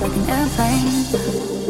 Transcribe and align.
like 0.00 0.12
an 0.12 0.28
airplane. 0.28 1.65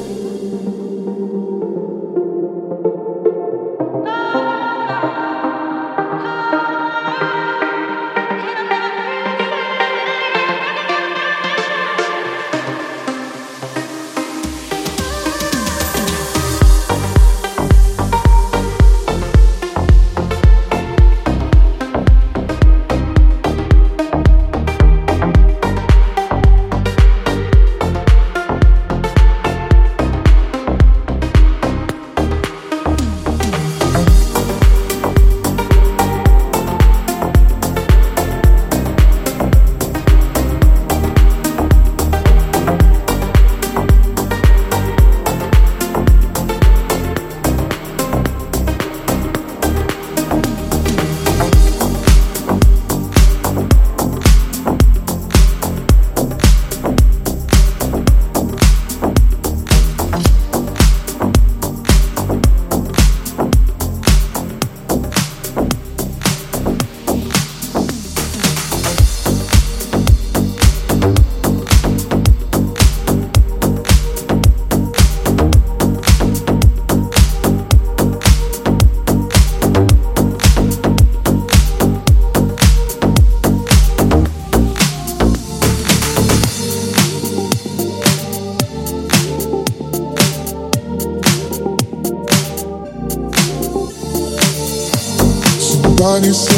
permanecer. 96.16 96.55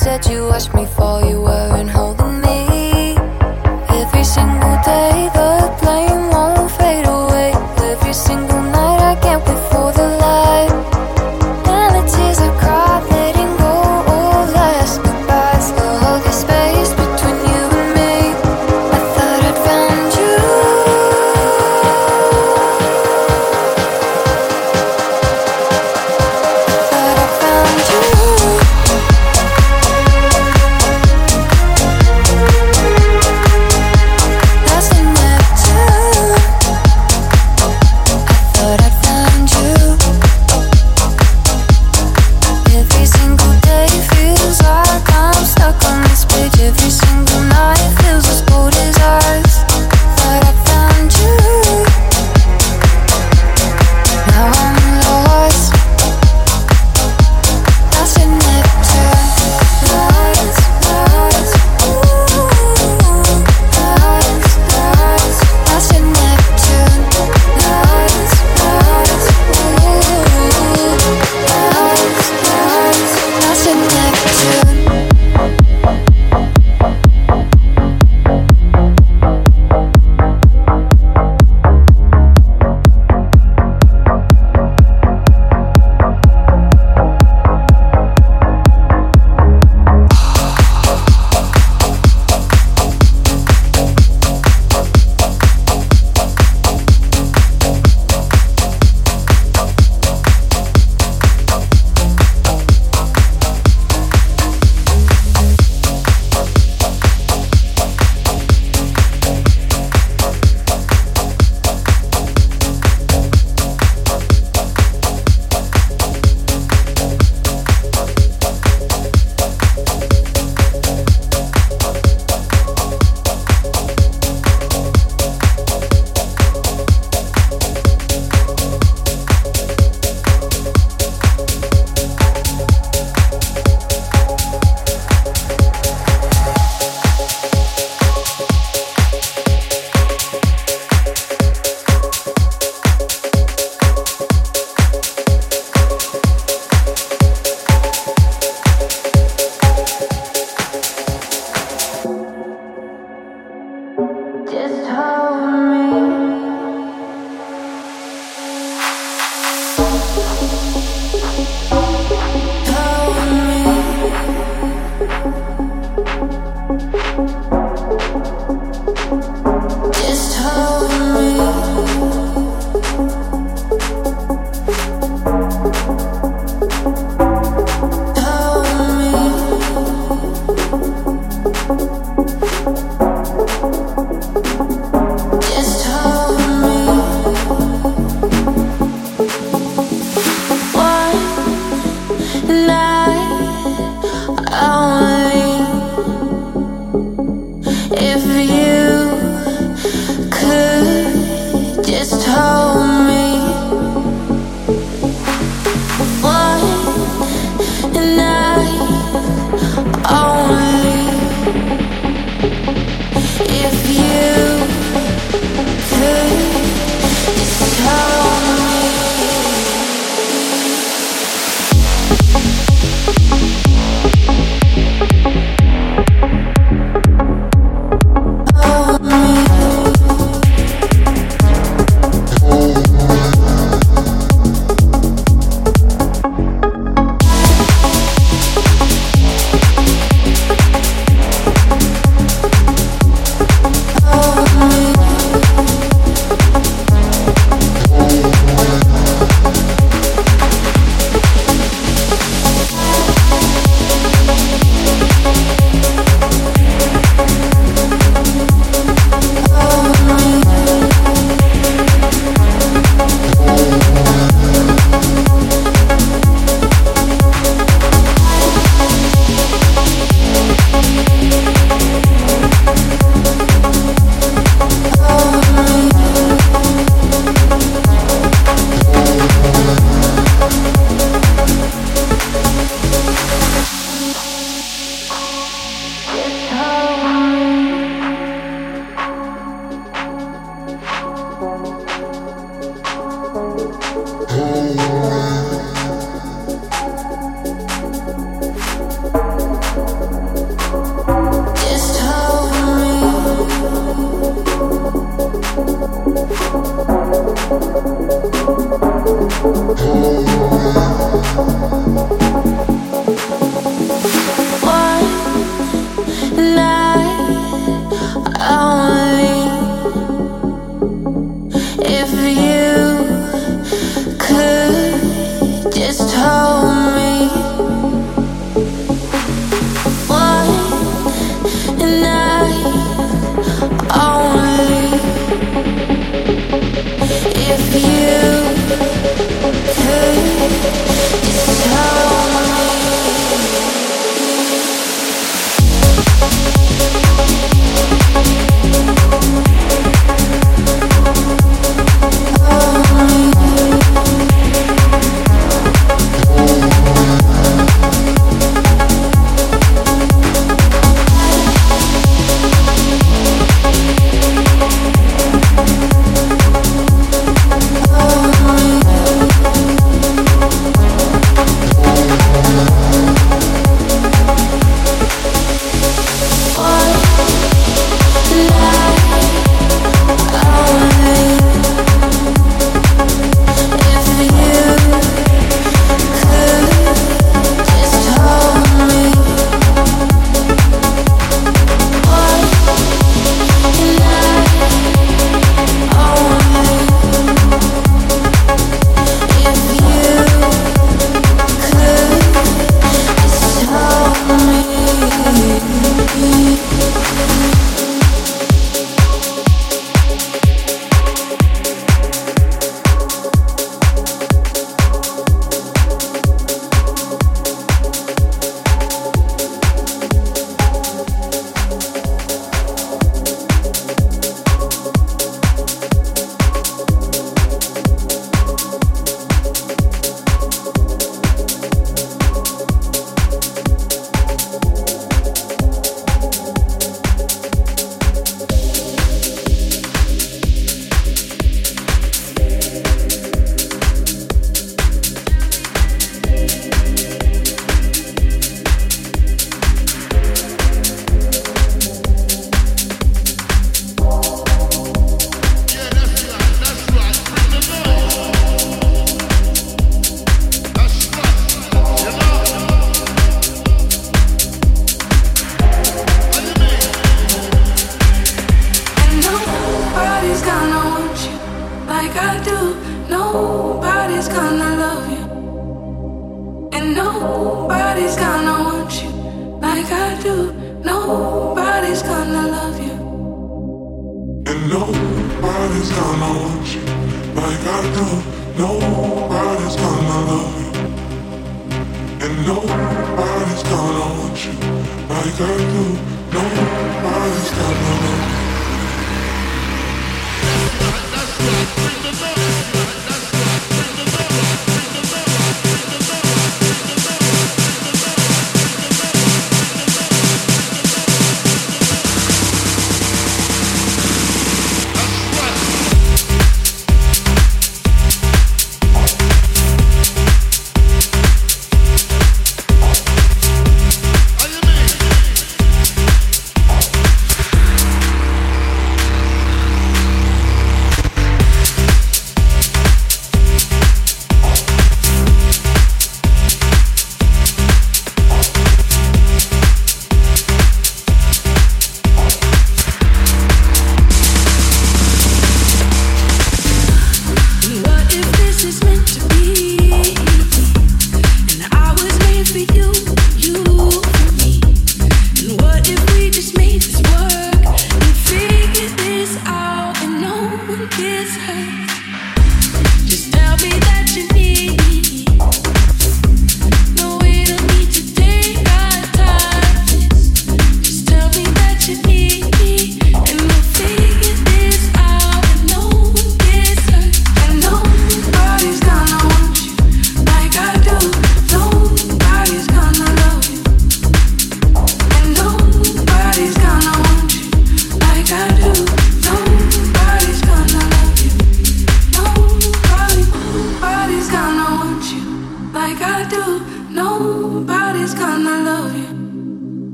said 0.00 0.24
you 0.28 0.46
watched 0.46 0.72
me 0.72 0.86
fall, 0.86 1.20
you 1.28 1.42
weren't 1.42 1.90
holding 1.90 2.40
me. 2.40 3.14
Every 4.00 4.24
single 4.24 4.76
day, 4.92 5.28
the 5.38 5.52
blame 5.82 6.30
won't 6.30 6.70
fade 6.70 7.06
away. 7.06 7.52
Every 7.92 8.14
single 8.14 8.49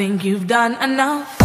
think 0.00 0.24
you've 0.24 0.46
done 0.46 0.82
enough. 0.82 1.39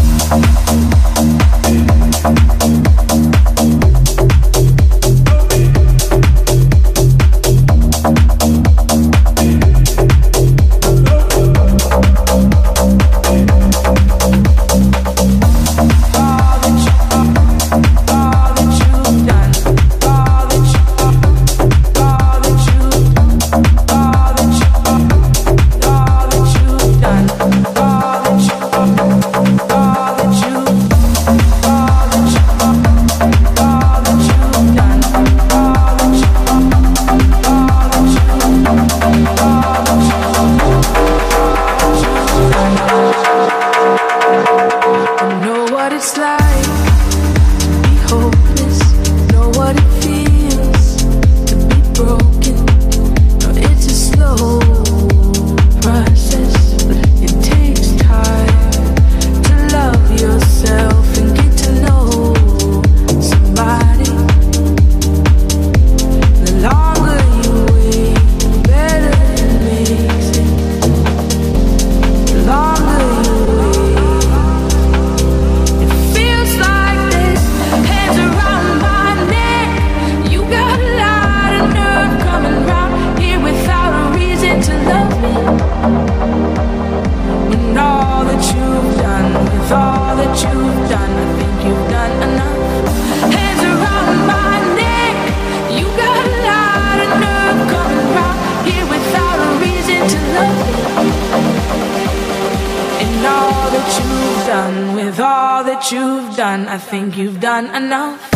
I 106.76 106.78
think 106.78 107.16
you've 107.16 107.40
done 107.40 107.74
enough. 107.74 108.35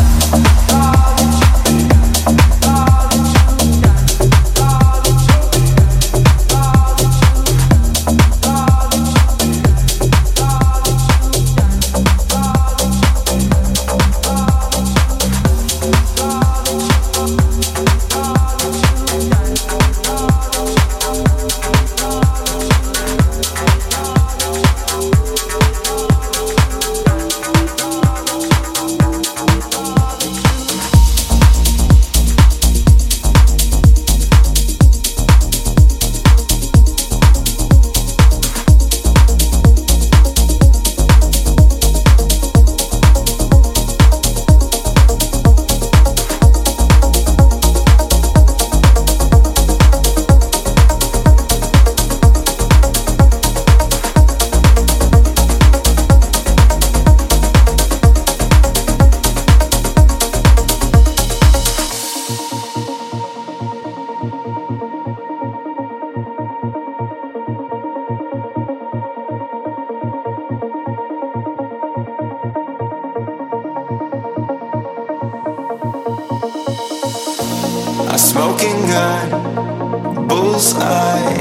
bullseye. 80.59 81.39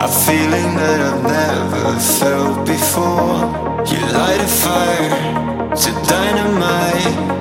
A 0.00 0.08
feeling 0.08 0.74
that 0.76 1.00
I've 1.00 1.22
never 1.22 2.00
felt 2.00 2.66
before. 2.66 3.84
You 3.90 4.00
light 4.12 4.40
a 4.40 4.48
fire 4.48 5.76
to 5.76 5.90
dynamite. 6.08 7.33